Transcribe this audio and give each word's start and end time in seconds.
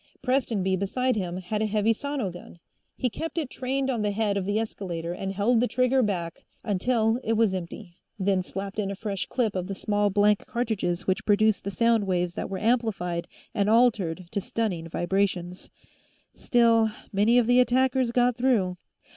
Prestonby, 0.23 0.75
beside 0.77 1.15
him, 1.15 1.37
had 1.37 1.61
a 1.61 1.67
heavy 1.67 1.93
sono 1.93 2.31
gun; 2.31 2.57
he 2.97 3.07
kept 3.07 3.37
it 3.37 3.51
trained 3.51 3.87
on 3.87 4.01
the 4.01 4.09
head 4.09 4.35
of 4.35 4.45
the 4.45 4.57
escalator 4.57 5.13
and 5.13 5.31
held 5.31 5.59
the 5.59 5.67
trigger 5.67 6.01
back 6.01 6.43
until 6.63 7.19
it 7.23 7.33
was 7.33 7.53
empty, 7.53 7.97
then 8.17 8.41
slapped 8.41 8.79
in 8.79 8.89
a 8.89 8.95
fresh 8.95 9.27
clip 9.27 9.55
of 9.55 9.67
the 9.67 9.75
small 9.75 10.09
blank 10.09 10.47
cartridges 10.47 11.05
which 11.05 11.23
produced 11.23 11.63
the 11.63 11.69
sound 11.69 12.07
waves 12.07 12.33
that 12.33 12.49
were 12.49 12.57
amplified 12.57 13.27
and 13.53 13.69
altered 13.69 14.25
to 14.31 14.41
stunning 14.41 14.89
vibrations. 14.89 15.69
Still, 16.33 16.89
many 17.13 17.37
of 17.37 17.45
the 17.45 17.59
attackers 17.59 18.11
got 18.11 18.35
through. 18.35 18.77